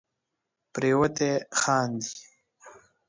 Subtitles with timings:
[0.73, 2.11] پیروتې خاندې